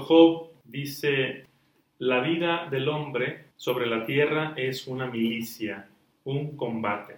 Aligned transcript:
Job 0.00 0.50
dice, 0.64 1.46
la 1.98 2.20
vida 2.20 2.68
del 2.70 2.88
hombre 2.88 3.46
sobre 3.56 3.86
la 3.86 4.04
tierra 4.04 4.54
es 4.56 4.86
una 4.86 5.06
milicia, 5.06 5.88
un 6.24 6.56
combate. 6.56 7.16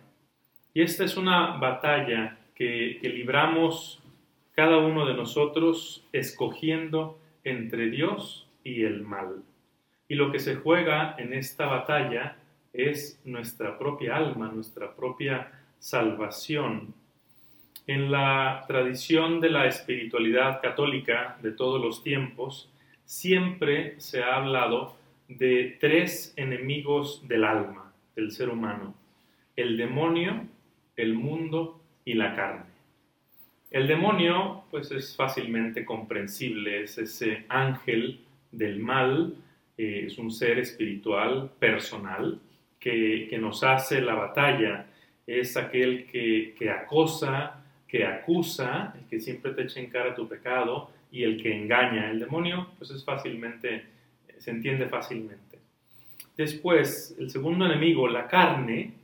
Y 0.73 0.83
esta 0.83 1.05
es 1.05 1.17
una 1.17 1.57
batalla 1.59 2.39
que 2.55 2.99
libramos 3.03 4.03
cada 4.55 4.79
uno 4.79 5.07
de 5.07 5.15
nosotros 5.15 6.07
escogiendo 6.13 7.19
entre 7.43 7.91
Dios 7.91 8.49
y 8.63 8.85
el 8.85 9.03
mal. 9.03 9.43
Y 10.09 10.15
lo 10.15 10.31
que 10.31 10.39
se 10.39 10.57
juega 10.57 11.17
en 11.19 11.33
esta 11.33 11.67
batalla 11.67 12.37
es 12.73 13.21
nuestra 13.25 13.79
propia 13.79 14.17
alma, 14.17 14.51
nuestra 14.53 14.95
propia 14.95 15.51
salvación. 15.79 16.95
En 17.87 18.11
la 18.11 18.65
tradición 18.67 19.41
de 19.41 19.51
la 19.51 19.67
espiritualidad 19.67 20.61
católica 20.63 21.39
de 21.43 21.53
todos 21.53 21.81
los 21.81 22.03
tiempos, 22.03 22.71
siempre 23.05 24.01
se 24.01 24.23
ha 24.23 24.37
hablado 24.37 24.97
de 25.29 25.77
tres 25.81 26.33
enemigos 26.37 27.27
del 27.29 27.45
alma, 27.45 27.93
del 28.17 28.31
ser 28.33 28.49
humano, 28.49 28.95
el 29.57 29.77
demonio, 29.77 30.47
el 30.97 31.15
mundo 31.15 31.81
y 32.05 32.15
la 32.15 32.35
carne. 32.35 32.75
El 33.71 33.89
demonio, 33.89 34.65
pues 34.71 34.91
es 34.93 35.17
fácilmente 35.17 35.85
comprensible, 35.85 36.85
es 36.85 36.97
ese 36.97 37.45
ángel 37.49 38.21
del 38.53 38.79
mal, 38.79 39.35
eh, 39.77 40.05
es 40.07 40.17
un 40.19 40.31
ser 40.31 40.59
espiritual, 40.61 41.51
personal, 41.59 42.41
que, 42.79 43.37
nos 43.41 43.65
hace 43.65 44.01
la 44.01 44.15
batalla, 44.15 44.87
es 45.27 45.57
aquel 45.57 46.07
que, 46.07 46.55
que, 46.57 46.71
acosa, 46.71 47.64
que 47.95 48.05
acusa, 48.05 48.93
el 48.99 49.07
que 49.07 49.21
siempre 49.21 49.53
te 49.53 49.63
echa 49.63 49.79
en 49.79 49.89
cara 49.89 50.17
tu 50.17 50.27
pecado 50.27 50.91
y 51.13 51.23
el 51.23 51.41
que 51.41 51.55
engaña. 51.55 52.11
El 52.11 52.19
demonio, 52.19 52.71
pues 52.77 52.91
es 52.91 53.05
fácilmente, 53.05 53.85
se 54.37 54.51
entiende 54.51 54.89
fácilmente. 54.89 55.61
Después, 56.37 57.15
el 57.21 57.31
segundo 57.31 57.67
enemigo, 57.67 58.09
la 58.09 58.27
carne, 58.27 58.95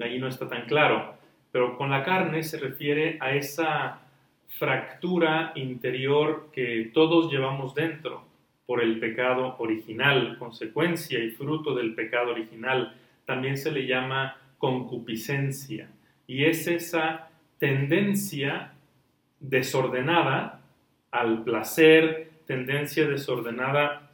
ahí 0.00 0.20
no 0.20 0.28
está 0.28 0.48
tan 0.48 0.66
claro, 0.66 1.16
pero 1.50 1.76
con 1.76 1.90
la 1.90 2.04
carne 2.04 2.44
se 2.44 2.56
refiere 2.60 3.18
a 3.20 3.34
esa 3.34 4.02
fractura 4.46 5.50
interior 5.56 6.50
que 6.52 6.92
todos 6.94 7.32
llevamos 7.32 7.74
dentro 7.74 8.24
por 8.64 8.80
el 8.80 9.00
pecado 9.00 9.56
original, 9.58 10.38
consecuencia 10.38 11.18
y 11.18 11.32
fruto 11.32 11.74
del 11.74 11.96
pecado 11.96 12.30
original. 12.30 12.94
También 13.24 13.58
se 13.58 13.72
le 13.72 13.88
llama 13.88 14.36
concupiscencia 14.58 15.90
y 16.28 16.44
es 16.44 16.68
esa 16.68 17.30
tendencia 17.64 18.74
desordenada 19.40 20.60
al 21.10 21.44
placer, 21.44 22.30
tendencia 22.46 23.08
desordenada 23.08 24.10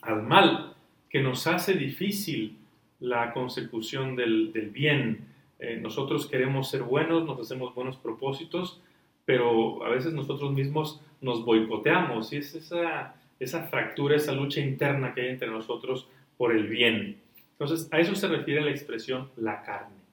al 0.00 0.22
mal, 0.22 0.72
que 1.10 1.20
nos 1.20 1.46
hace 1.46 1.74
difícil 1.74 2.56
la 2.98 3.34
consecución 3.34 4.16
del, 4.16 4.50
bien, 4.72 5.26
eh, 5.58 5.78
nosotros 5.78 6.26
queremos 6.26 6.70
ser 6.70 6.84
buenos, 6.84 7.26
nos 7.26 7.38
hacemos 7.38 7.74
buenos 7.74 7.98
propósitos, 7.98 8.80
pero 9.26 9.84
a 9.84 9.90
veces 9.90 10.14
nosotros 10.14 10.52
mismos 10.52 11.02
nos 11.20 11.44
boicoteamos 11.44 12.32
y 12.32 12.38
es 12.38 12.54
esa, 12.54 13.14
esa 13.38 13.64
fractura, 13.64 14.16
esa 14.16 14.32
lucha 14.32 14.62
interna 14.62 15.12
que 15.12 15.20
hay 15.20 15.28
entre 15.28 15.48
nosotros 15.48 16.08
por 16.38 16.50
el 16.50 16.66
bien. 16.66 17.20
Entonces, 17.58 17.92
a 17.92 18.00
eso 18.00 18.14
se 18.14 18.26
refiere 18.26 18.62
la 18.62 18.70
expresión 18.70 19.28
la 19.36 19.62
carne. 19.62 20.05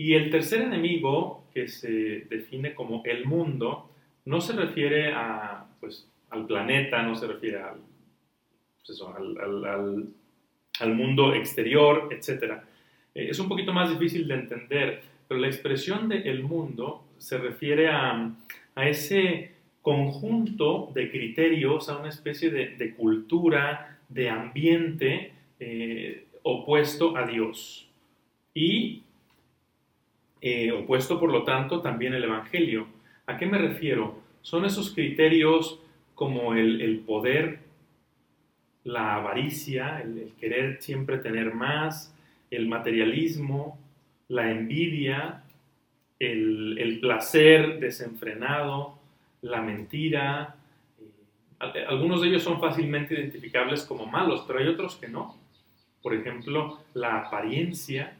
Y 0.00 0.14
el 0.14 0.30
tercer 0.30 0.62
enemigo, 0.62 1.44
que 1.52 1.66
se 1.66 2.26
define 2.30 2.72
como 2.72 3.02
el 3.04 3.26
mundo, 3.26 3.90
no 4.26 4.40
se 4.40 4.52
refiere 4.52 5.12
a, 5.12 5.66
pues, 5.80 6.08
al 6.30 6.46
planeta, 6.46 7.02
no 7.02 7.16
se 7.16 7.26
refiere 7.26 7.58
al, 7.60 7.78
pues 8.86 9.02
al, 9.02 9.64
al, 9.66 10.06
al 10.78 10.94
mundo 10.94 11.34
exterior, 11.34 12.10
etcétera, 12.12 12.64
eh, 13.12 13.26
es 13.30 13.40
un 13.40 13.48
poquito 13.48 13.72
más 13.72 13.90
difícil 13.90 14.28
de 14.28 14.34
entender, 14.34 15.02
pero 15.26 15.40
la 15.40 15.48
expresión 15.48 16.08
de 16.08 16.18
el 16.30 16.44
mundo 16.44 17.04
se 17.18 17.36
refiere 17.36 17.88
a, 17.88 18.32
ese 18.76 19.50
conjunto 19.82 20.92
de 20.94 21.10
criterios, 21.10 21.88
a 21.88 21.96
una 21.96 22.10
especie 22.10 22.50
de, 22.50 22.94
cultura, 22.94 23.98
de 24.08 24.30
ambiente 24.30 25.32
eh, 25.58 26.26
opuesto 26.44 27.16
a 27.16 27.26
Dios. 27.26 27.88
Y 28.54 29.02
eh, 30.40 30.72
opuesto, 30.72 31.18
por 31.18 31.32
lo 31.32 31.44
tanto, 31.44 31.80
también 31.80 32.14
el 32.14 32.24
Evangelio. 32.24 32.86
¿A 33.26 33.36
qué 33.36 33.46
me 33.46 33.58
refiero? 33.58 34.20
Son 34.42 34.64
esos 34.64 34.94
criterios 34.94 35.80
como 36.14 36.54
el, 36.54 37.02
poder, 37.06 37.60
la 38.84 39.16
avaricia, 39.16 40.00
el, 40.00 40.32
querer 40.38 40.80
siempre 40.80 41.18
tener 41.18 41.54
más, 41.54 42.14
el 42.50 42.68
materialismo, 42.68 43.78
la 44.28 44.50
envidia, 44.50 45.42
el, 46.18 46.98
placer 47.00 47.78
desenfrenado, 47.80 48.98
la 49.42 49.62
mentira. 49.62 50.56
Eh, 51.74 51.84
algunos 51.88 52.20
de 52.20 52.28
ellos 52.28 52.42
son 52.42 52.60
fácilmente 52.60 53.14
identificables 53.14 53.82
como 53.82 54.06
malos, 54.06 54.44
pero 54.46 54.58
hay 54.58 54.68
otros 54.68 54.96
que 54.96 55.08
no. 55.08 55.36
Por 56.02 56.14
ejemplo, 56.14 56.80
la 56.94 57.18
apariencia, 57.18 58.17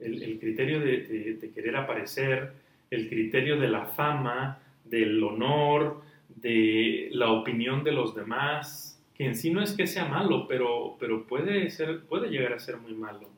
el, 0.00 0.38
criterio 0.38 0.80
de, 0.80 1.50
querer 1.54 1.76
aparecer, 1.76 2.52
el 2.90 3.08
criterio 3.08 3.58
de 3.58 3.68
la 3.68 3.84
fama, 3.84 4.58
del 4.84 5.22
honor, 5.22 6.02
de 6.28 7.08
la 7.12 7.30
opinión 7.30 7.84
de 7.84 7.92
los 7.92 8.14
demás, 8.14 9.02
que 9.14 9.26
en 9.26 9.36
sí 9.36 9.50
no 9.50 9.62
es 9.62 9.72
que 9.72 9.86
sea 9.86 10.06
malo, 10.06 10.46
pero, 10.48 10.96
pero 10.98 11.26
puede, 11.26 11.70
ser, 11.70 12.00
puede 12.04 12.28
llegar 12.28 12.52
a 12.52 12.58
ser 12.58 12.78
muy 12.78 12.94
malo. 12.94 13.28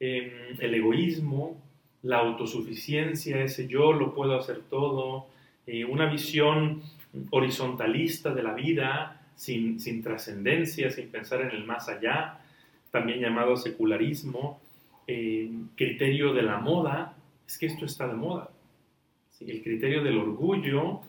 Em, 0.00 0.30
el 0.58 0.74
egoísmo, 0.74 1.62
la 2.02 2.18
autosuficiencia, 2.18 3.42
ese 3.44 3.68
yo 3.68 3.92
lo 3.92 4.14
puedo 4.14 4.36
hacer 4.36 4.62
todo, 4.68 5.28
eh, 5.66 5.84
una 5.84 6.10
visión 6.10 6.82
horizontalista 7.30 8.34
de 8.34 8.42
la 8.42 8.54
vida, 8.54 9.22
sin, 9.36 9.78
sin 9.80 10.02
trascendencia, 10.02 10.90
sin 10.90 11.08
pensar 11.08 11.40
en 11.42 11.50
el 11.50 11.64
más 11.64 11.88
allá, 11.88 12.40
también 12.90 13.20
llamado 13.20 13.56
secularismo, 13.56 14.60
em, 15.06 15.68
criterio 15.76 16.32
de 16.32 16.42
la 16.42 16.58
moda, 16.58 17.16
es 17.46 17.58
que 17.58 17.66
esto 17.66 17.84
está 17.84 18.06
de 18.06 18.14
moda, 18.14 18.50
el 19.40 19.62
criterio 19.62 20.02
del 20.02 20.18
orgullo, 20.18 21.00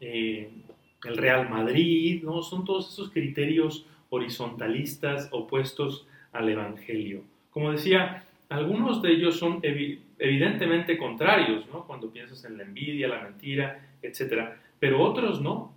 em, 0.00 0.62
el 1.04 1.16
Real 1.16 1.50
Madrid, 1.50 2.22
¿no? 2.22 2.42
son 2.42 2.64
todos 2.64 2.92
esos 2.92 3.10
criterios 3.10 3.86
horizontalistas 4.08 5.28
opuestos 5.32 6.06
al 6.32 6.48
Evangelio. 6.48 7.22
Como 7.50 7.72
decía, 7.72 8.24
algunos 8.48 9.02
de 9.02 9.12
ellos 9.12 9.38
son 9.38 9.60
evidentemente 9.62 10.98
contrarios, 10.98 11.66
¿no? 11.72 11.86
Cuando 11.86 12.10
piensas 12.10 12.44
en 12.44 12.58
la 12.58 12.64
envidia, 12.64 13.08
la 13.08 13.22
mentira, 13.22 13.94
etc. 14.02 14.50
Pero 14.78 15.02
otros 15.02 15.40
no, 15.40 15.72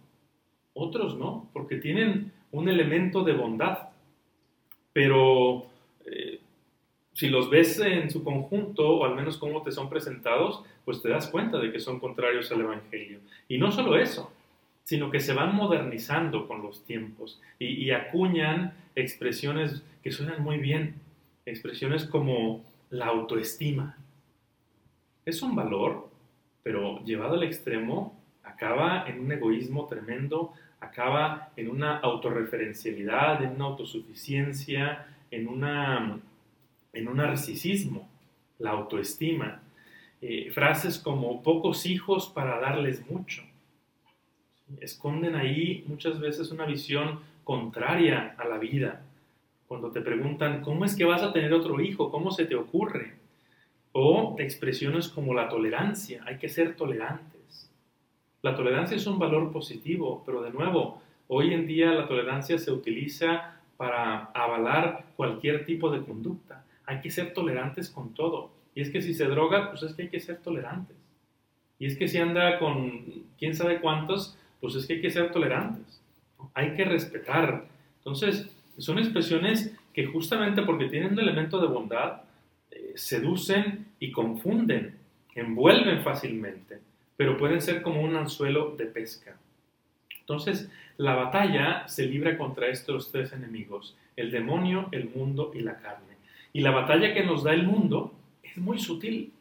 otros 0.74 1.18
no, 1.18 1.50
porque 1.54 1.78
tienen 1.78 2.32
un 2.52 2.68
elemento 2.68 3.24
de 3.24 3.34
bondad. 3.34 3.90
Pero 4.92 5.60
eh, 5.60 5.70
si 7.16 7.30
los 7.30 7.50
ves 7.50 7.80
en 7.80 8.12
su 8.12 8.24
conjunto, 8.26 8.98
o 8.98 9.06
al 9.06 9.16
menos 9.16 9.38
cómo 9.38 9.64
te 9.64 9.72
son 9.72 9.90
presentados, 9.90 10.64
pues 10.84 11.02
te 11.02 11.10
das 11.10 11.28
cuenta 11.28 11.58
de 11.60 11.72
que 11.72 11.80
son 11.80 12.00
contrarios 12.00 12.52
al 12.52 12.60
Evangelio. 12.60 13.20
Y 13.48 13.58
no 13.58 13.72
solo 13.72 13.98
eso, 13.98 14.34
sino 14.84 15.10
que 15.10 15.22
se 15.22 15.34
van 15.34 15.56
modernizando 15.56 16.46
con 16.46 16.62
los 16.62 16.84
tiempos 16.84 17.42
y, 17.58 17.68
y 17.68 17.92
acuñan 17.92 18.74
expresiones 18.96 19.82
que 20.04 20.12
suenan 20.12 20.44
muy 20.44 20.58
bien, 20.58 20.96
expresiones 21.46 22.04
como 22.04 22.64
la 22.90 23.08
autoestima. 23.08 23.98
Es 25.26 25.42
un 25.42 25.56
valor, 25.56 26.10
pero 26.64 27.02
llevado 27.06 27.36
al 27.36 27.44
extremo 27.44 28.14
acaba 28.44 29.06
en 29.08 29.22
un 29.22 29.32
egoísmo 29.32 29.88
tremendo, 29.88 30.52
acaba 30.82 31.52
en 31.56 31.70
una 31.70 31.98
autorreferencialidad, 32.00 33.42
en 33.42 33.52
una 33.52 33.66
autosuficiencia, 33.66 35.08
en, 35.32 35.48
una, 35.48 36.20
en 36.96 37.08
un 37.08 37.18
narcisismo, 37.18 38.10
la 38.60 38.72
autoestima. 38.72 39.62
Eh, 40.22 40.50
frases 40.52 40.98
como 40.98 41.44
pocos 41.44 41.86
hijos 41.86 42.30
para 42.30 42.60
darles 42.60 43.08
mucho. 43.10 43.44
Esconden 44.82 45.36
ahí 45.36 45.84
muchas 45.88 46.20
veces 46.20 46.50
una 46.52 46.66
visión 46.66 47.20
contraria 47.44 48.36
a 48.40 48.48
la 48.48 48.58
vida, 48.58 49.06
cuando 49.68 49.92
te 49.92 50.02
preguntan, 50.02 50.62
¿cómo 50.62 50.86
es 50.86 50.96
que 50.96 51.06
vas 51.06 51.24
a 51.24 51.34
tener 51.34 51.54
otro 51.54 51.82
hijo? 51.82 52.12
¿Cómo 52.12 52.32
se 52.32 52.46
te 52.46 52.56
ocurre? 52.56 53.14
O 53.94 54.36
expresiones 54.38 55.08
como 55.08 55.34
la 55.34 55.50
tolerancia, 55.50 56.24
hay 56.26 56.38
que 56.38 56.50
ser 56.50 56.76
tolerantes. 56.76 57.72
La 58.42 58.56
tolerancia 58.56 58.96
es 58.96 59.08
un 59.08 59.18
valor 59.18 59.52
positivo, 59.52 60.22
pero 60.26 60.44
de 60.44 60.52
nuevo, 60.52 61.02
hoy 61.28 61.54
en 61.54 61.66
día 61.66 61.92
la 61.92 62.08
tolerancia 62.08 62.60
se 62.60 62.72
utiliza 62.72 63.60
para 63.76 64.26
avalar 64.34 65.06
cualquier 65.16 65.66
tipo 65.66 65.90
de 65.90 66.04
conducta. 66.04 66.64
Hay 66.86 67.02
que 67.02 67.10
ser 67.10 67.34
tolerantes 67.34 67.90
con 67.90 68.14
todo. 68.14 68.52
Y 68.74 68.82
es 68.82 68.90
que 68.90 69.02
si 69.02 69.14
se 69.14 69.26
droga, 69.26 69.70
pues 69.70 69.84
es 69.84 69.94
que 69.94 70.04
hay 70.04 70.10
que 70.10 70.20
ser 70.20 70.38
tolerantes. 70.38 70.98
Y 71.80 71.88
es 71.88 71.98
que 71.98 72.08
si 72.08 72.18
anda 72.18 72.60
con 72.60 73.06
quién 73.38 73.56
sabe 73.56 73.82
cuántos, 73.82 74.38
pues 74.62 74.76
es 74.76 74.86
que 74.86 74.94
hay 74.94 75.02
que 75.02 75.12
ser 75.12 75.32
tolerantes. 75.32 76.02
hay 76.54 76.74
que 76.74 76.86
respetar. 76.86 77.66
Entonces, 77.98 78.50
son 78.78 79.00
expresiones 79.00 79.74
que 79.94 80.06
justamente 80.06 80.62
porque 80.62 80.90
tienen 80.90 81.14
un 81.14 81.20
elemento 81.20 81.60
de 81.60 81.68
bondad, 81.68 82.22
eh, 82.72 82.94
seducen 82.96 83.88
y 84.00 84.12
confunden, 84.12 84.98
envuelven 85.34 86.04
fácilmente, 86.04 86.80
pero 87.18 87.38
pueden 87.38 87.62
ser 87.62 87.82
como 87.82 88.02
un 88.02 88.16
anzuelo 88.16 88.76
de 88.78 88.86
pesca. 88.86 89.38
Entonces, 90.20 90.70
la 90.98 91.16
batalla 91.16 91.88
se 91.88 92.06
libra 92.06 92.38
contra 92.38 92.68
estos 92.68 93.12
tres 93.12 93.32
enemigos, 93.32 93.98
el 94.16 94.32
demonio, 94.32 94.90
el 94.92 95.10
mundo 95.10 95.52
y 95.54 95.60
la 95.60 95.78
carne. 95.78 96.15
Y 96.56 96.62
la 96.62 96.72
batalla 96.72 97.14
que 97.14 97.26
nos 97.26 97.44
da 97.44 97.54
el 97.54 97.68
mundo 97.68 98.14
es 98.42 98.58
muy 98.58 98.80
sutil, 98.80 99.34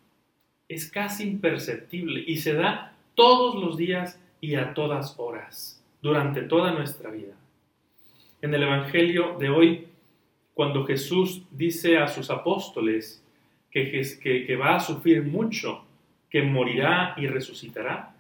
es 0.69 0.91
casi 0.91 1.23
imperceptible 1.23 2.25
y 2.27 2.39
se 2.39 2.55
da 2.55 2.97
todos 3.15 3.55
los 3.55 3.77
días 3.77 4.21
y 4.41 4.57
a 4.57 4.75
todas 4.75 5.15
horas, 5.17 5.81
durante 6.03 6.43
toda 6.43 6.73
nuestra 6.73 7.13
vida. 7.13 7.35
En 8.43 8.53
el 8.53 8.65
Evangelio 8.65 9.37
de 9.39 9.49
hoy, 9.49 9.87
cuando 10.55 10.85
Jesús 10.85 11.45
dice 11.53 11.99
a 11.99 12.09
sus 12.09 12.31
apóstoles 12.31 13.25
que, 13.71 13.93
que, 14.21 14.57
va 14.57 14.75
a 14.75 14.81
sufrir 14.81 15.23
mucho, 15.23 15.85
que 16.29 16.43
morirá 16.43 17.15
y 17.17 17.29
resucitará, 17.29 18.13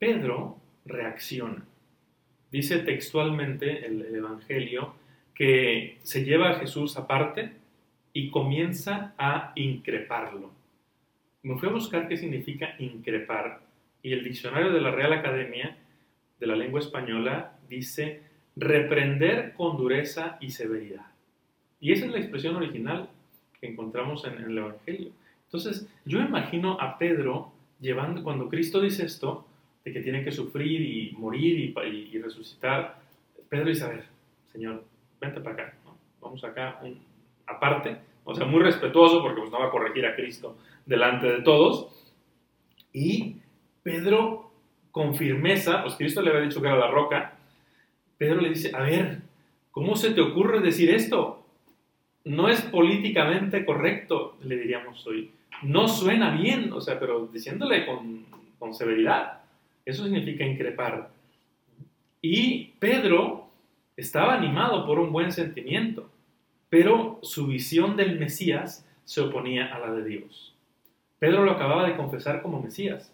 Pedro 0.00 0.56
reacciona. 0.84 1.64
Dice 2.50 2.80
textualmente 2.80 3.86
el 3.86 4.12
Evangelio 4.12 4.94
que 5.32 5.98
se 6.02 6.24
lleva 6.24 6.50
a 6.50 6.54
Jesús 6.54 6.96
aparte 6.96 7.61
y 8.12 8.30
comienza 8.30 9.14
a 9.18 9.52
increparlo. 9.56 10.52
Me 11.42 11.56
fui 11.58 11.68
a 11.68 11.72
buscar 11.72 12.08
qué 12.08 12.16
significa 12.16 12.74
increpar 12.78 13.60
y 14.02 14.12
el 14.12 14.24
diccionario 14.24 14.72
de 14.72 14.80
la 14.80 14.90
Real 14.90 15.12
Academia 15.12 15.76
de 16.38 16.46
la 16.46 16.56
Lengua 16.56 16.80
Española 16.80 17.56
dice 17.68 18.22
reprender 18.56 19.54
con 19.54 19.76
dureza 19.76 20.36
y 20.40 20.50
severidad. 20.50 21.06
Y 21.80 21.92
esa 21.92 22.06
es 22.06 22.12
la 22.12 22.18
expresión 22.18 22.56
original 22.56 23.08
que 23.60 23.68
encontramos 23.68 24.24
en, 24.24 24.34
el 24.34 24.58
Evangelio. 24.58 25.10
Entonces, 25.44 25.88
yo 26.04 26.20
imagino 26.20 26.80
a 26.80 26.98
Pedro 26.98 27.52
llevando, 27.80 28.22
cuando 28.22 28.48
Cristo 28.48 28.80
dice 28.80 29.04
esto, 29.06 29.46
de 29.84 29.92
que 29.92 30.00
tiene 30.00 30.24
que 30.24 30.32
sufrir 30.32 30.80
y 30.80 31.12
morir 31.18 31.58
y, 31.58 32.18
resucitar, 32.18 33.00
Pedro 33.48 33.66
dice, 33.66 33.84
a 33.84 34.04
Señor, 34.52 34.84
vente 35.20 35.40
para 35.40 35.54
acá, 35.54 35.74
vamos 36.20 36.44
acá, 36.44 36.80
aparte, 37.52 37.96
o 38.24 38.34
sea, 38.34 38.46
muy 38.46 38.62
respetuoso 38.62 39.22
porque 39.22 39.40
pues, 39.40 39.50
no 39.50 39.58
va 39.58 39.66
a 39.66 39.70
corregir 39.70 40.06
a 40.06 40.14
Cristo 40.14 40.56
delante 40.86 41.26
de 41.26 41.42
todos. 41.42 41.88
Y 42.92 43.36
Pedro, 43.82 44.50
con 44.90 45.14
firmeza, 45.14 45.82
pues 45.82 45.96
Cristo 45.96 46.22
le 46.22 46.30
había 46.30 46.42
dicho 46.42 46.60
que 46.60 46.68
era 46.68 46.76
la 46.76 46.90
roca, 46.90 47.34
Pedro 48.18 48.40
le 48.40 48.50
dice, 48.50 48.70
a 48.74 48.82
ver, 48.82 49.22
¿cómo 49.70 49.96
se 49.96 50.10
te 50.10 50.20
ocurre 50.20 50.60
decir 50.60 50.90
esto? 50.90 51.44
No 52.24 52.48
es 52.48 52.62
políticamente 52.62 53.64
correcto, 53.64 54.36
le 54.42 54.56
diríamos 54.56 55.04
hoy. 55.06 55.32
No 55.62 55.88
suena 55.88 56.30
bien, 56.30 56.72
o 56.72 56.80
sea, 56.80 57.00
pero 57.00 57.26
diciéndole 57.26 57.84
con, 57.86 58.24
con 58.58 58.74
severidad. 58.74 59.40
Eso 59.84 60.04
significa 60.04 60.44
increpar. 60.44 61.10
Y 62.20 62.74
Pedro 62.78 63.48
estaba 63.96 64.34
animado 64.34 64.86
por 64.86 65.00
un 65.00 65.12
buen 65.12 65.32
sentimiento, 65.32 66.08
pero 66.72 67.18
su 67.20 67.48
visión 67.48 67.98
del 67.98 68.18
Mesías 68.18 68.88
se 69.04 69.20
oponía 69.20 69.74
a 69.74 69.78
la 69.78 69.92
de 69.92 70.04
Dios. 70.04 70.56
Pedro 71.18 71.44
lo 71.44 71.50
acababa 71.50 71.86
de 71.86 71.96
confesar 71.96 72.40
como 72.40 72.62
Mesías. 72.62 73.12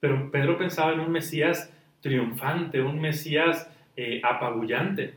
Pero 0.00 0.28
Pedro 0.32 0.58
pensaba 0.58 0.92
en 0.92 0.98
un 0.98 1.12
Mesías 1.12 1.72
triunfante, 2.00 2.82
un 2.82 3.00
Mesías 3.00 3.70
eh, 3.96 4.20
apabullante. 4.24 5.14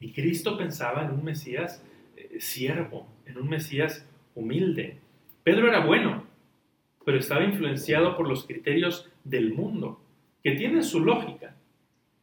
Y 0.00 0.12
Cristo 0.14 0.56
pensaba 0.56 1.04
en 1.04 1.10
un 1.10 1.22
Mesías 1.22 1.84
eh, 2.16 2.40
siervo, 2.40 3.06
en 3.26 3.36
un 3.36 3.50
Mesías 3.50 4.08
humilde. 4.34 4.96
Pedro 5.44 5.68
era 5.68 5.84
bueno, 5.84 6.24
pero 7.04 7.18
estaba 7.18 7.44
influenciado 7.44 8.16
por 8.16 8.26
los 8.26 8.46
criterios 8.46 9.12
del 9.22 9.52
mundo, 9.52 10.00
que 10.42 10.52
tienen 10.52 10.82
su 10.82 11.00
lógica, 11.00 11.56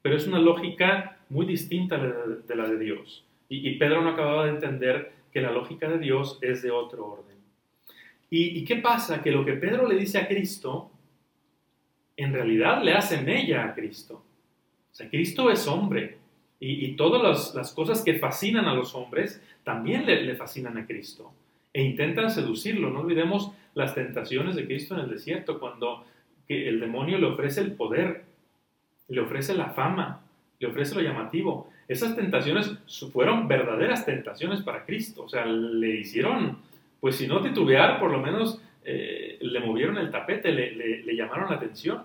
pero 0.02 0.18
es 0.18 0.26
una 0.26 0.40
lógica 0.40 1.20
muy 1.30 1.46
distinta 1.46 2.00
de 2.00 2.56
la 2.56 2.68
de 2.68 2.80
Dios. 2.80 3.29
Y, 3.50 3.78
Pedro 3.78 4.02
no 4.02 4.12
acababa 4.12 4.46
de 4.46 4.52
entender 4.52 5.12
que 5.32 5.42
la 5.42 5.52
lógica 5.52 5.90
de 5.90 5.98
Dios 5.98 6.38
es 6.42 6.62
de 6.62 6.70
otro 6.72 7.08
orden. 7.08 7.38
¿Y, 8.30 8.60
¿Y 8.60 8.64
qué 8.64 8.76
pasa? 8.76 9.24
Que 9.24 9.32
lo 9.32 9.44
que 9.44 9.54
Pedro 9.54 9.88
le 9.88 9.96
dice 9.96 10.20
a 10.20 10.28
Cristo 10.28 10.92
en 12.20 12.34
realidad 12.34 12.84
le 12.84 12.94
hace 12.94 13.22
mella 13.22 13.64
a 13.64 13.74
Cristo. 13.74 14.16
O 14.92 14.94
sea, 14.94 15.10
Cristo 15.10 15.50
es 15.50 15.66
hombre 15.68 16.18
y, 16.60 16.92
todas 16.98 17.56
las, 17.56 17.72
cosas 17.72 18.04
que 18.04 18.16
fascinan 18.16 18.66
a 18.66 18.74
los 18.74 18.94
hombres 18.94 19.42
también 19.64 20.06
le, 20.06 20.36
fascinan 20.36 20.78
a 20.78 20.86
Cristo 20.86 21.32
e 21.72 21.82
intentan 21.82 22.30
seducirlo. 22.30 22.90
No 22.90 23.00
olvidemos 23.00 23.54
las 23.74 23.96
tentaciones 23.96 24.58
de 24.58 24.66
Cristo 24.66 24.96
en 24.96 25.02
el 25.02 25.10
desierto, 25.10 25.62
cuando 25.62 26.04
el 26.50 26.82
demonio 26.82 27.18
le 27.18 27.28
ofrece 27.28 27.62
el 27.62 27.72
poder, 27.72 28.26
le 29.08 29.22
ofrece 29.22 29.54
la 29.54 29.70
fama, 29.70 30.22
le 30.60 30.68
ofrece 30.68 30.96
lo 30.96 31.02
llamativo. 31.02 31.70
Esas 31.90 32.16
tentaciones 32.16 32.72
fueron 33.12 33.48
verdaderas 33.48 34.06
tentaciones 34.06 34.62
para 34.62 34.86
Cristo. 34.86 35.24
O 35.24 35.30
sea, 35.30 35.48
le 35.48 36.02
hicieron, 36.02 36.60
pues 37.00 37.16
si 37.16 37.26
no 37.26 37.42
titubear, 37.42 38.00
por 38.00 38.12
lo 38.12 38.20
menos 38.20 38.62
eh, 38.86 39.40
le 39.42 39.60
movieron 39.60 39.98
el 39.98 40.12
tapete, 40.12 40.52
le, 40.52 41.16
llamaron 41.16 41.50
la 41.50 41.56
atención. 41.56 42.04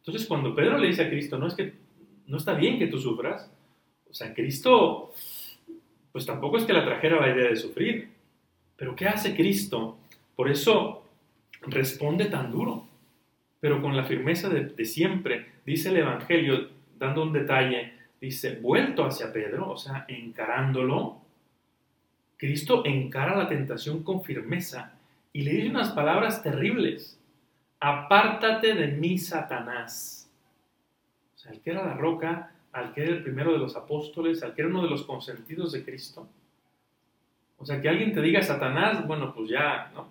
Entonces, 0.00 0.28
cuando 0.28 0.54
Pedro 0.54 0.76
le 0.76 0.88
dice 0.88 1.04
a 1.04 1.08
Cristo, 1.08 1.38
no 1.38 1.46
es 1.46 1.54
que 1.54 1.72
no 2.26 2.36
está 2.36 2.52
bien 2.52 2.78
que 2.78 2.88
tú 2.88 2.98
sufras, 2.98 3.50
o 4.10 4.12
sea, 4.12 4.34
Cristo, 4.34 5.14
pues 6.12 6.26
tampoco 6.26 6.58
es 6.58 6.64
que 6.64 6.74
la 6.74 6.84
trajera 6.84 7.18
la 7.18 7.34
idea 7.34 7.48
de 7.48 7.56
sufrir, 7.56 8.10
pero 8.76 8.94
¿qué 8.94 9.06
hace 9.06 9.34
Cristo? 9.34 9.96
Por 10.34 10.50
eso 10.50 11.06
responde 11.62 12.26
tan 12.26 12.50
duro, 12.50 12.86
pero 13.60 13.80
con 13.80 13.96
la 13.96 14.04
firmeza 14.04 14.50
de, 14.50 14.66
de 14.66 14.84
siempre. 14.84 15.46
Dice 15.64 15.88
el 15.88 15.96
Evangelio, 15.96 16.68
dando 16.98 17.22
un 17.22 17.32
detalle, 17.32 17.95
dice, 18.20 18.56
vuelto 18.56 19.04
hacia 19.04 19.32
Pedro, 19.32 19.70
o 19.70 19.76
sea, 19.76 20.04
encarándolo, 20.08 21.20
Cristo 22.36 22.84
encara 22.84 23.36
la 23.36 23.48
tentación 23.48 24.02
con 24.02 24.22
firmeza 24.22 24.92
y 25.32 25.42
le 25.42 25.52
dice 25.52 25.70
unas 25.70 25.90
palabras 25.90 26.42
terribles. 26.42 27.18
Apártate 27.80 28.74
de 28.74 28.88
mí, 28.88 29.18
Satanás. 29.18 30.30
O 31.34 31.38
sea, 31.38 31.52
al 31.52 31.60
que 31.60 31.70
era 31.70 31.84
la 31.84 31.94
roca, 31.94 32.52
al 32.72 32.92
que 32.92 33.02
era 33.02 33.12
el 33.12 33.22
primero 33.22 33.52
de 33.52 33.58
los 33.58 33.76
apóstoles, 33.76 34.42
al 34.42 34.54
que 34.54 34.62
era 34.62 34.70
uno 34.70 34.82
de 34.82 34.90
los 34.90 35.04
consentidos 35.04 35.72
de 35.72 35.84
Cristo. 35.84 36.28
O 37.58 37.64
sea, 37.64 37.80
que 37.80 37.88
alguien 37.88 38.12
te 38.12 38.20
diga 38.20 38.42
Satanás, 38.42 39.06
bueno, 39.06 39.32
pues 39.34 39.48
ya, 39.48 39.90
¿no? 39.94 40.08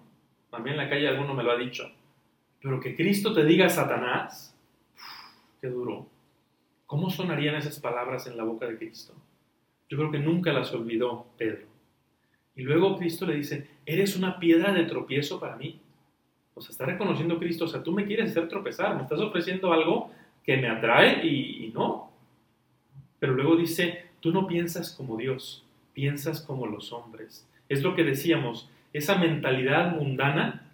También 0.49 0.75
en 0.75 0.83
la 0.83 0.89
calle 0.89 1.07
alguno 1.07 1.33
me 1.33 1.43
lo 1.43 1.51
ha 1.51 1.57
dicho. 1.57 1.91
Pero 2.61 2.79
que 2.79 2.95
Cristo 2.95 3.33
te 3.33 3.45
diga 3.45 3.69
Satanás, 3.69 4.55
qué 5.61 5.67
duro. 5.67 6.07
¿Cómo 6.85 7.09
sonarían 7.09 7.55
esas 7.55 7.79
palabras 7.79 8.27
en 8.27 8.37
la 8.37 8.43
boca 8.43 8.67
de 8.67 8.77
Cristo? 8.77 9.13
Yo 9.89 9.97
creo 9.97 10.11
que 10.11 10.19
nunca 10.19 10.53
las 10.53 10.73
olvidó 10.73 11.27
Pedro. 11.37 11.65
Y 12.55 12.61
luego 12.61 12.97
Cristo 12.97 13.25
le 13.25 13.35
dice, 13.35 13.67
eres 13.85 14.15
una 14.15 14.39
piedra 14.39 14.71
de 14.71 14.85
tropiezo 14.85 15.39
para 15.39 15.55
mí. 15.55 15.79
O 16.53 16.61
sea, 16.61 16.71
está 16.71 16.85
reconociendo 16.85 17.37
Cristo, 17.37 17.65
o 17.65 17.67
sea, 17.67 17.83
tú 17.83 17.91
me 17.91 18.05
quieres 18.05 18.31
hacer 18.31 18.47
tropezar, 18.47 18.95
me 18.95 19.03
estás 19.03 19.19
ofreciendo 19.19 19.73
algo 19.73 20.09
que 20.43 20.55
me 20.57 20.69
atrae 20.69 21.25
y, 21.25 21.71
no. 21.73 22.11
Pero 23.19 23.33
luego 23.33 23.57
dice, 23.57 24.05
tú 24.21 24.31
no 24.31 24.47
piensas 24.47 24.91
como 24.91 25.17
Dios, 25.17 25.65
piensas 25.93 26.39
como 26.41 26.65
los 26.65 26.93
hombres. 26.93 27.47
Es 27.67 27.83
lo 27.83 27.95
que 27.95 28.03
decíamos, 28.03 28.69
esa 28.93 29.17
mentalidad 29.17 29.95
mundana, 29.97 30.71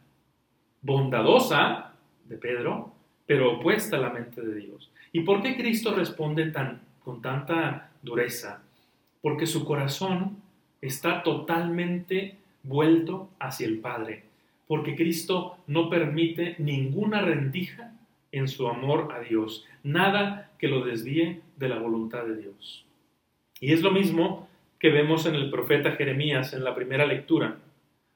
bondadosa 0.81 1.93
de 2.25 2.37
Pedro, 2.37 2.93
pero 3.31 3.53
opuesta 3.53 3.95
a 3.95 4.01
la 4.01 4.09
mente 4.09 4.41
de 4.41 4.55
Dios. 4.55 4.91
¿Y 5.13 5.21
por 5.21 5.41
qué 5.41 5.55
Cristo 5.55 5.95
responde 5.95 6.51
tan, 6.51 6.81
con 7.01 7.21
tanta 7.21 7.89
dureza? 8.01 8.61
Porque 9.21 9.45
su 9.45 9.63
corazón 9.63 10.35
está 10.81 11.23
totalmente 11.23 12.35
vuelto 12.61 13.29
hacia 13.39 13.67
el 13.67 13.79
Padre, 13.79 14.25
porque 14.67 14.97
Cristo 14.97 15.55
no 15.65 15.89
permite 15.89 16.57
ninguna 16.57 17.21
rendija 17.21 17.93
en 18.33 18.49
su 18.49 18.67
amor 18.67 19.13
a 19.13 19.21
Dios, 19.21 19.65
nada 19.81 20.51
que 20.59 20.67
lo 20.67 20.83
desvíe 20.83 21.39
de 21.55 21.69
la 21.69 21.79
voluntad 21.79 22.25
de 22.25 22.35
Dios. 22.35 22.85
Y 23.61 23.71
es 23.71 23.81
lo 23.81 23.91
mismo 23.91 24.49
que 24.77 24.89
vemos 24.89 25.25
en 25.25 25.35
el 25.35 25.49
profeta 25.49 25.91
Jeremías 25.93 26.51
en 26.51 26.65
la 26.65 26.75
primera 26.75 27.05
lectura. 27.05 27.59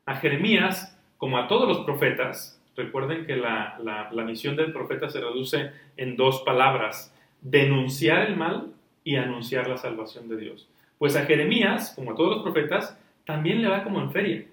A 0.05 0.15
Jeremías, 0.17 0.99
como 1.15 1.37
a 1.37 1.47
todos 1.47 1.69
los 1.69 1.85
profetas, 1.85 2.61
recuerden 2.75 3.25
que 3.25 3.35
la, 3.35 3.79
la 4.11 4.23
misión 4.23 4.55
del 4.55 4.73
profeta 4.73 5.09
se 5.09 5.21
reduce 5.21 5.71
en 5.97 6.15
dos 6.15 6.41
palabras, 6.41 7.13
denunciar 7.41 8.27
el 8.27 8.35
mal 8.35 8.73
y 9.03 9.15
anunciar 9.15 9.69
la 9.69 9.77
salvación 9.77 10.27
de 10.27 10.37
Dios. 10.37 10.67
Pues 10.97 11.15
a 11.15 11.25
Jeremías, 11.25 11.93
como 11.95 12.11
a 12.11 12.15
todos 12.15 12.35
los 12.35 12.43
profetas, 12.43 12.97
también 13.25 13.61
le 13.61 13.67
va 13.67 13.83
como 13.83 14.01
en 14.01 14.11
feria. 14.11 14.45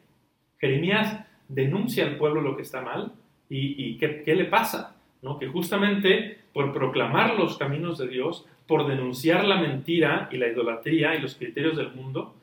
Jeremías 0.59 1.25
denuncia 1.49 2.05
al 2.05 2.17
pueblo 2.17 2.41
lo 2.41 2.57
que 2.57 2.63
está 2.63 2.81
mal 2.81 3.13
y, 3.49 3.99
qué, 3.99 4.35
le 4.35 4.47
pasa, 4.47 4.97
¿no? 5.21 5.39
Que 5.39 5.47
justamente 5.47 6.39
por 6.53 6.73
proclamar 6.73 7.39
los 7.39 7.59
caminos 7.59 7.99
de 7.99 8.09
Dios, 8.09 8.47
por 8.67 8.87
denunciar 8.87 9.45
la 9.45 9.61
mentira 9.61 10.29
y 10.33 10.39
la 10.39 10.49
idolatría 10.49 11.15
y 11.15 11.21
los 11.21 11.35
criterios 11.35 11.77
del 11.77 11.93
mundo, 11.93 12.35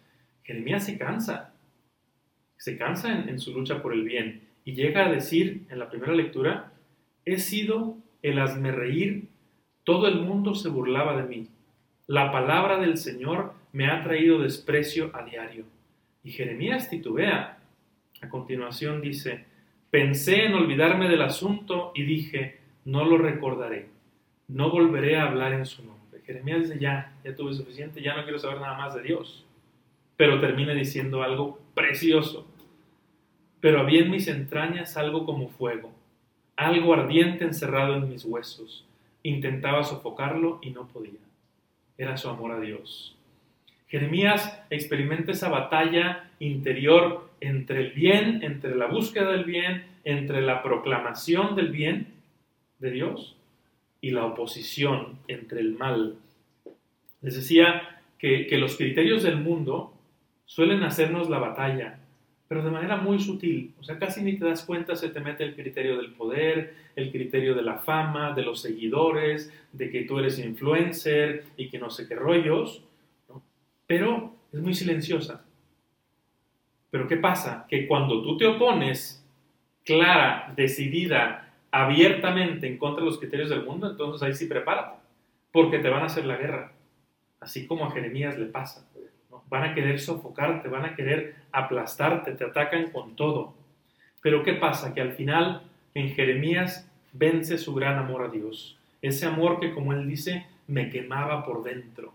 Jeremías 0.44 0.86
se 0.86 0.98
cansa. 0.98 1.54
Se 2.58 2.78
cansa 2.78 3.24
en 3.28 3.40
su 3.40 3.54
lucha 3.54 3.82
por 3.82 3.94
el 3.94 4.04
bien 4.04 4.49
y 4.70 4.76
llega 4.76 5.08
a 5.08 5.12
decir 5.12 5.66
en 5.72 5.80
la 5.80 5.90
primera 5.90 6.14
lectura, 6.14 6.72
he 7.26 7.40
sido 7.40 7.98
el 8.22 8.38
reír, 8.72 9.28
todo 9.84 10.08
el 10.08 10.22
mundo 10.22 10.54
se 10.54 10.70
burlaba 10.70 11.20
de 11.20 11.28
mí. 11.28 11.48
La 12.06 12.32
palabra 12.32 12.78
del 12.78 12.98
Señor 12.98 13.56
me 13.72 13.88
ha 13.88 14.04
traído 14.04 14.38
desprecio 14.38 15.10
a 15.16 15.24
diario. 15.24 15.66
Y 16.24 16.30
Jeremías 16.30 16.88
titubea. 16.88 17.58
A 18.22 18.30
continuación 18.30 19.02
dice, 19.02 19.46
pensé 19.90 20.46
en 20.46 20.54
olvidarme 20.54 21.10
del 21.10 21.24
asunto 21.24 21.92
y 21.96 22.04
dije, 22.04 22.60
no 22.86 23.06
lo 23.06 23.18
recordaré, 23.18 23.88
no 24.50 24.70
volveré 24.70 25.18
a 25.18 25.24
hablar 25.24 25.54
en 25.54 25.66
su 25.66 25.84
nombre. 25.84 26.22
Jeremías 26.28 26.70
dice, 26.70 26.80
ya, 26.80 27.18
ya 27.24 27.36
tuve 27.36 27.56
suficiente, 27.56 28.04
ya 28.04 28.16
no 28.16 28.22
quiero 28.22 28.38
saber 28.38 28.62
nada 28.62 28.78
más 28.78 28.94
de 28.94 29.02
Dios. 29.02 29.48
Pero 30.16 30.40
termina 30.40 30.76
diciendo 30.76 31.24
algo 31.24 31.60
precioso. 31.74 32.46
Pero 33.62 33.82
había 33.82 34.02
en 34.02 34.12
mis 34.12 34.28
entrañas 34.28 34.98
algo 34.98 35.26
como 35.26 35.50
fuego 35.50 35.92
algo 36.60 36.94
ardiente 36.94 37.46
encerrado 37.46 37.96
en 37.96 38.10
mis 38.10 38.26
huesos. 38.26 38.86
Intentaba 39.24 39.82
sofocarlo 39.84 40.60
y 40.62 40.72
no 40.72 40.88
podía. 40.90 41.22
Era 41.98 42.18
su 42.18 42.28
amor 42.30 42.52
a 42.52 42.60
Dios. 42.60 43.16
Jeremías 43.88 44.62
experimenta 44.70 45.32
esa 45.32 45.48
batalla 45.48 46.30
interior 46.40 47.30
entre 47.40 47.80
el 47.80 47.92
bien, 47.92 48.44
entre 48.44 48.76
la 48.76 48.88
búsqueda 48.88 49.32
del 49.32 49.46
bien, 49.46 49.86
entre 50.04 50.42
la 50.42 50.62
proclamación 50.62 51.56
del 51.56 51.70
bien 51.70 52.08
de 52.80 52.92
Dios 52.92 53.38
y 54.02 54.12
la 54.12 54.26
oposición 54.26 55.18
entre 55.30 55.62
el 55.62 55.76
mal. 55.76 56.18
Les 57.22 57.36
decía 57.36 58.02
que, 58.18 58.48
que 58.48 58.58
los 58.58 58.76
criterios 58.76 59.24
del 59.24 59.38
mundo 59.38 59.94
suelen 60.46 60.84
hacernos 60.84 61.30
la 61.30 61.40
batalla 61.40 61.99
pero 62.50 62.64
de 62.64 62.72
manera 62.72 62.98
muy 62.98 63.20
sutil. 63.20 63.76
O 63.80 63.84
sea, 63.84 64.00
casi 64.00 64.24
ni 64.24 64.36
te 64.36 64.44
das 64.44 64.66
cuenta, 64.66 64.96
se 64.96 65.10
te 65.10 65.20
mete 65.20 65.44
el 65.44 65.56
criterio 65.56 65.98
del 65.98 66.14
poder, 66.14 66.74
el 66.96 67.12
criterio 67.12 67.54
de 67.54 67.62
la 67.62 67.78
fama, 67.78 68.34
de 68.34 68.42
los 68.42 68.60
seguidores, 68.60 69.54
de 69.72 69.92
que 69.92 70.02
tú 70.02 70.18
eres 70.18 70.40
influencer 70.40 71.46
y 71.58 71.70
que 71.70 71.78
no 71.78 71.92
sé 71.92 72.08
qué 72.08 72.16
rollos, 72.16 72.84
pero 73.86 74.34
es 74.52 74.60
muy 74.60 74.74
silenciosa. 74.74 75.46
Pero 76.90 77.08
¿qué 77.08 77.18
pasa? 77.18 77.68
Que 77.70 77.88
cuando 77.88 78.24
tú 78.24 78.36
te 78.36 78.48
opones 78.48 79.24
clara, 79.86 80.52
decidida, 80.56 81.54
abiertamente 81.70 82.66
en 82.66 82.80
contra 82.80 83.04
de 83.04 83.12
los 83.12 83.20
criterios 83.20 83.52
del 83.52 83.64
mundo, 83.64 83.92
entonces 83.92 84.24
ahí 84.24 84.34
sí 84.34 84.48
prepárate, 84.48 84.98
porque 85.52 85.78
te 85.78 85.90
van 85.90 86.02
a 86.02 86.08
hacer 86.08 86.26
la 86.26 86.38
guerra, 86.38 86.72
así 87.40 87.68
como 87.68 87.86
a 87.86 87.92
Jeremías 87.92 88.40
le 88.40 88.48
pasa 88.48 88.90
van 89.50 89.64
a 89.64 89.74
querer 89.74 90.00
sofocarte, 90.00 90.68
van 90.68 90.86
a 90.86 90.96
querer 90.96 91.36
aplastarte, 91.52 92.34
te 92.34 92.46
atacan 92.46 92.92
con 92.92 93.16
todo. 93.16 93.54
Pero 94.22 94.44
¿qué 94.44 94.54
pasa? 94.54 94.94
Que 94.94 95.02
al 95.02 95.14
final 95.14 95.64
en 95.94 96.10
Jeremías 96.10 96.90
vence 97.14 97.58
su 97.58 97.74
gran 97.74 97.98
amor 97.98 98.24
a 98.24 98.30
Dios. 98.30 98.78
Ese 99.02 99.26
amor 99.26 99.60
que, 99.60 99.74
como 99.74 99.94
él 99.94 100.08
dice, 100.08 100.46
me 100.68 100.90
quemaba 100.90 101.46
por 101.46 101.64
dentro, 101.64 102.14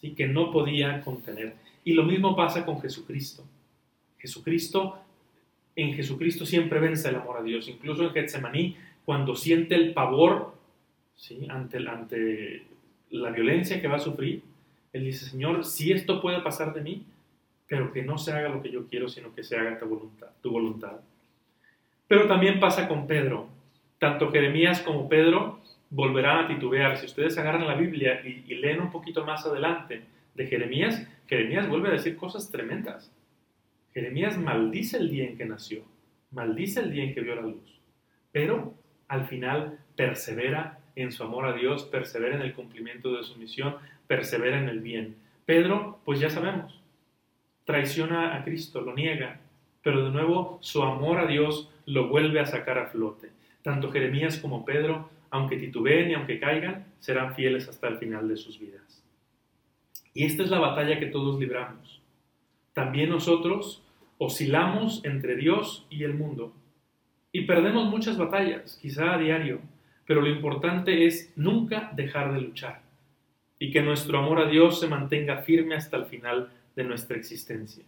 ¿sí? 0.00 0.14
que 0.14 0.26
no 0.26 0.50
podía 0.50 1.00
contener. 1.02 1.54
Y 1.84 1.92
lo 1.92 2.04
mismo 2.04 2.34
pasa 2.34 2.64
con 2.64 2.80
Jesucristo. 2.80 3.44
Jesucristo, 4.18 4.98
en 5.76 5.92
Jesucristo 5.94 6.46
siempre 6.46 6.80
vence 6.80 7.08
el 7.08 7.16
amor 7.16 7.38
a 7.38 7.42
Dios. 7.42 7.68
Incluso 7.68 8.04
en 8.04 8.10
Getsemaní, 8.10 8.76
cuando 9.04 9.36
siente 9.36 9.74
el 9.74 9.92
pavor 9.92 10.54
¿sí? 11.14 11.46
ante, 11.50 11.76
ante 11.86 12.62
la 13.10 13.30
violencia 13.30 13.80
que 13.80 13.88
va 13.88 13.96
a 13.96 14.00
sufrir, 14.00 14.42
él 14.94 15.04
dice, 15.04 15.26
Señor, 15.26 15.64
si 15.64 15.92
esto 15.92 16.22
puede 16.22 16.40
pasar 16.40 16.72
de 16.72 16.80
mí, 16.80 17.04
pero 17.66 17.92
que 17.92 18.02
no 18.02 18.16
se 18.16 18.32
haga 18.32 18.48
lo 18.48 18.62
que 18.62 18.70
yo 18.70 18.86
quiero, 18.86 19.08
sino 19.08 19.34
que 19.34 19.42
se 19.42 19.56
haga 19.56 19.78
tu 19.78 19.86
voluntad. 19.86 20.28
Tu 20.40 20.50
voluntad. 20.50 21.00
Pero 22.06 22.28
también 22.28 22.60
pasa 22.60 22.86
con 22.86 23.06
Pedro. 23.06 23.48
Tanto 23.98 24.30
Jeremías 24.30 24.80
como 24.80 25.08
Pedro 25.08 25.60
volverán 25.90 26.44
a 26.44 26.48
titubear. 26.48 26.96
Si 26.96 27.06
ustedes 27.06 27.36
agarran 27.36 27.66
la 27.66 27.74
Biblia 27.74 28.20
y, 28.24 28.44
y 28.46 28.54
leen 28.54 28.80
un 28.80 28.92
poquito 28.92 29.24
más 29.26 29.44
adelante 29.44 30.02
de 30.34 30.46
Jeremías, 30.46 31.04
Jeremías 31.26 31.68
vuelve 31.68 31.88
a 31.88 31.92
decir 31.92 32.16
cosas 32.16 32.50
tremendas. 32.50 33.10
Jeremías 33.92 34.38
maldice 34.38 34.98
el 34.98 35.10
día 35.10 35.24
en 35.24 35.36
que 35.36 35.44
nació, 35.44 35.84
maldice 36.30 36.80
el 36.80 36.92
día 36.92 37.04
en 37.04 37.14
que 37.14 37.20
vio 37.20 37.34
la 37.34 37.42
luz, 37.42 37.80
pero 38.32 38.74
al 39.08 39.26
final 39.26 39.78
persevera 39.96 40.80
en 40.96 41.12
su 41.12 41.22
amor 41.22 41.46
a 41.46 41.52
Dios, 41.52 41.84
persevera 41.84 42.36
en 42.36 42.42
el 42.42 42.54
cumplimiento 42.54 43.16
de 43.16 43.22
su 43.22 43.36
misión, 43.36 43.76
persevera 44.06 44.58
en 44.58 44.68
el 44.68 44.80
bien. 44.80 45.16
Pedro, 45.44 46.00
pues 46.04 46.20
ya 46.20 46.30
sabemos, 46.30 46.80
traiciona 47.64 48.34
a 48.34 48.44
Cristo, 48.44 48.80
lo 48.80 48.94
niega, 48.94 49.40
pero 49.82 50.04
de 50.04 50.10
nuevo 50.10 50.58
su 50.60 50.82
amor 50.82 51.18
a 51.18 51.26
Dios 51.26 51.70
lo 51.86 52.08
vuelve 52.08 52.40
a 52.40 52.46
sacar 52.46 52.78
a 52.78 52.86
flote. 52.86 53.30
Tanto 53.62 53.90
Jeremías 53.90 54.38
como 54.38 54.64
Pedro, 54.64 55.10
aunque 55.30 55.56
titubeen 55.56 56.10
y 56.10 56.14
aunque 56.14 56.38
caigan, 56.38 56.86
serán 57.00 57.34
fieles 57.34 57.68
hasta 57.68 57.88
el 57.88 57.98
final 57.98 58.28
de 58.28 58.36
sus 58.36 58.58
vidas. 58.58 59.02
Y 60.14 60.24
esta 60.24 60.42
es 60.42 60.50
la 60.50 60.60
batalla 60.60 60.98
que 60.98 61.06
todos 61.06 61.38
libramos. 61.38 62.00
También 62.72 63.10
nosotros 63.10 63.82
oscilamos 64.18 65.04
entre 65.04 65.36
Dios 65.36 65.86
y 65.90 66.04
el 66.04 66.14
mundo 66.14 66.52
y 67.32 67.42
perdemos 67.42 67.90
muchas 67.90 68.16
batallas, 68.16 68.78
quizá 68.80 69.14
a 69.14 69.18
diario, 69.18 69.60
pero 70.06 70.20
lo 70.20 70.28
importante 70.28 71.06
es 71.06 71.32
nunca 71.36 71.90
dejar 71.94 72.32
de 72.32 72.40
luchar 72.40 72.83
y 73.58 73.70
que 73.70 73.82
nuestro 73.82 74.18
amor 74.18 74.40
a 74.40 74.48
Dios 74.48 74.80
se 74.80 74.88
mantenga 74.88 75.42
firme 75.42 75.74
hasta 75.74 75.96
el 75.96 76.06
final 76.06 76.50
de 76.74 76.84
nuestra 76.84 77.16
existencia. 77.16 77.84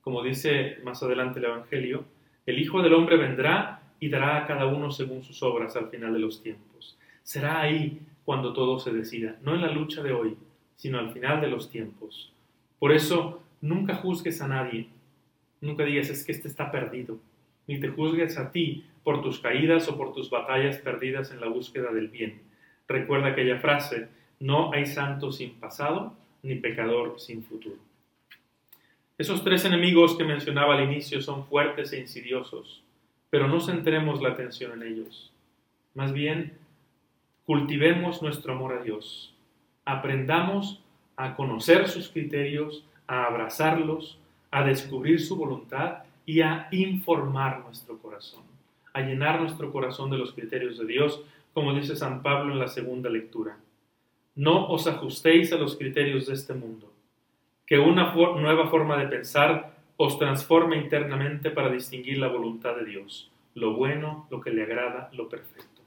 Como 0.00 0.22
dice 0.22 0.78
más 0.84 1.02
adelante 1.02 1.38
el 1.38 1.46
Evangelio, 1.46 2.04
el 2.44 2.58
Hijo 2.58 2.82
del 2.82 2.94
Hombre 2.94 3.16
vendrá 3.16 3.82
y 4.00 4.08
dará 4.08 4.38
a 4.38 4.46
cada 4.46 4.66
uno 4.66 4.90
según 4.90 5.22
sus 5.22 5.42
obras 5.42 5.76
al 5.76 5.88
final 5.88 6.12
de 6.12 6.18
los 6.18 6.42
tiempos. 6.42 6.98
Será 7.22 7.60
ahí 7.60 8.00
cuando 8.24 8.52
todo 8.52 8.78
se 8.78 8.92
decida, 8.92 9.36
no 9.42 9.54
en 9.54 9.62
la 9.62 9.70
lucha 9.70 10.02
de 10.02 10.12
hoy, 10.12 10.36
sino 10.76 10.98
al 10.98 11.12
final 11.12 11.40
de 11.40 11.48
los 11.48 11.70
tiempos. 11.70 12.32
Por 12.78 12.92
eso, 12.92 13.42
nunca 13.60 13.94
juzgues 13.94 14.42
a 14.42 14.48
nadie, 14.48 14.88
nunca 15.60 15.84
digas 15.84 16.10
es 16.10 16.24
que 16.24 16.32
este 16.32 16.48
está 16.48 16.72
perdido, 16.72 17.20
ni 17.68 17.78
te 17.78 17.88
juzgues 17.88 18.36
a 18.38 18.50
ti 18.50 18.84
por 19.04 19.22
tus 19.22 19.38
caídas 19.38 19.88
o 19.88 19.96
por 19.96 20.12
tus 20.12 20.30
batallas 20.30 20.78
perdidas 20.78 21.30
en 21.30 21.40
la 21.40 21.48
búsqueda 21.48 21.92
del 21.92 22.08
bien. 22.08 22.42
Recuerda 22.88 23.28
aquella 23.28 23.58
frase, 23.60 24.08
no 24.42 24.72
hay 24.72 24.86
santo 24.86 25.30
sin 25.30 25.54
pasado, 25.54 26.12
ni 26.42 26.56
pecador 26.56 27.20
sin 27.20 27.44
futuro. 27.44 27.76
Esos 29.16 29.44
tres 29.44 29.64
enemigos 29.64 30.16
que 30.16 30.24
mencionaba 30.24 30.74
al 30.74 30.82
inicio 30.82 31.22
son 31.22 31.46
fuertes 31.46 31.92
e 31.92 32.00
insidiosos, 32.00 32.82
pero 33.30 33.46
no 33.46 33.60
centremos 33.60 34.20
la 34.20 34.30
atención 34.30 34.72
en 34.72 34.82
ellos. 34.82 35.30
Más 35.94 36.12
bien, 36.12 36.58
cultivemos 37.46 38.20
nuestro 38.20 38.54
amor 38.54 38.72
a 38.72 38.82
Dios. 38.82 39.32
Aprendamos 39.84 40.80
a 41.14 41.36
conocer 41.36 41.88
sus 41.88 42.08
criterios, 42.08 42.84
a 43.06 43.26
abrazarlos, 43.26 44.18
a 44.50 44.64
descubrir 44.64 45.20
su 45.20 45.36
voluntad 45.36 45.98
y 46.26 46.40
a 46.40 46.66
informar 46.72 47.60
nuestro 47.60 47.96
corazón, 47.98 48.42
a 48.92 49.02
llenar 49.02 49.40
nuestro 49.40 49.70
corazón 49.70 50.10
de 50.10 50.18
los 50.18 50.32
criterios 50.32 50.78
de 50.78 50.86
Dios, 50.86 51.22
como 51.54 51.72
dice 51.74 51.94
San 51.94 52.22
Pablo 52.22 52.54
en 52.54 52.58
la 52.58 52.68
segunda 52.68 53.08
lectura. 53.08 53.56
No 54.34 54.68
os 54.68 54.86
ajustéis 54.86 55.52
a 55.52 55.56
los 55.56 55.76
criterios 55.76 56.26
de 56.26 56.34
este 56.34 56.54
mundo, 56.54 56.92
que 57.66 57.78
una 57.78 58.14
nueva 58.14 58.68
forma 58.68 58.96
de 58.96 59.08
pensar 59.08 59.76
os 59.96 60.18
transforme 60.18 60.76
internamente 60.76 61.50
para 61.50 61.70
distinguir 61.70 62.18
la 62.18 62.28
voluntad 62.28 62.74
de 62.76 62.84
Dios, 62.84 63.30
lo 63.54 63.74
bueno, 63.74 64.26
lo 64.30 64.40
que 64.40 64.50
le 64.50 64.62
agrada, 64.62 65.10
lo 65.12 65.28
perfecto. 65.28 65.82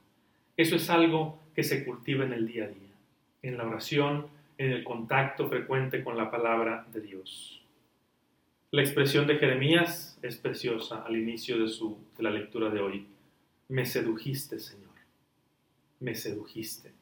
Eso 0.56 0.76
es 0.76 0.88
algo 0.90 1.38
que 1.54 1.64
se 1.64 1.84
cultiva 1.84 2.24
en 2.24 2.32
el 2.32 2.46
día 2.46 2.64
a 2.64 2.68
día, 2.68 2.94
en 3.42 3.58
la 3.58 3.66
oración, 3.66 4.26
en 4.58 4.72
el 4.72 4.84
contacto 4.84 5.48
frecuente 5.48 6.02
con 6.02 6.16
la 6.16 6.30
palabra 6.30 6.86
de 6.92 7.00
Dios. 7.00 7.62
La 8.70 8.82
expresión 8.82 9.26
de 9.26 9.36
Jeremías 9.36 10.18
es 10.22 10.36
preciosa 10.36 11.02
al 11.02 11.16
inicio 11.16 11.56
de, 11.58 11.72
la 12.18 12.30
lectura 12.30 12.68
de 12.70 12.80
hoy. 12.80 13.06
Me 13.68 13.86
sedujiste, 13.86 14.58
Señor. 14.58 14.90
Me 16.00 16.14
sedujiste. 16.14 16.92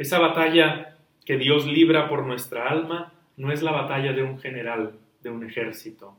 Esa 0.00 0.18
batalla 0.18 0.96
que 1.26 1.36
Dios 1.36 1.66
libra 1.66 2.08
por 2.08 2.24
nuestra 2.24 2.70
alma 2.70 3.12
no 3.36 3.52
es 3.52 3.62
la 3.62 3.70
batalla 3.70 4.14
de 4.14 4.22
un 4.22 4.38
general, 4.38 4.98
de 5.22 5.28
un 5.28 5.44
ejército, 5.44 6.16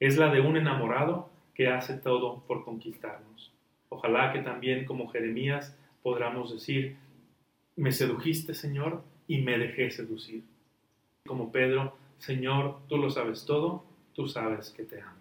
es 0.00 0.18
la 0.18 0.32
de 0.32 0.40
un 0.40 0.56
enamorado 0.56 1.30
que 1.54 1.68
hace 1.68 1.94
todo 1.94 2.42
por 2.48 2.64
conquistarnos. 2.64 3.52
Ojalá 3.88 4.32
que 4.32 4.40
también 4.40 4.84
como 4.84 5.06
Jeremías 5.10 5.78
podamos 6.02 6.52
decir, 6.52 6.96
me 7.76 7.92
sedujiste 7.92 8.52
Señor 8.52 9.04
y 9.28 9.42
me 9.42 9.58
dejé 9.58 9.92
seducir. 9.92 10.42
Como 11.24 11.52
Pedro, 11.52 11.96
Señor, 12.18 12.80
tú 12.88 12.96
lo 12.96 13.10
sabes 13.10 13.46
todo, 13.46 13.84
tú 14.12 14.26
sabes 14.26 14.70
que 14.70 14.82
te 14.82 15.02
amo. 15.02 15.19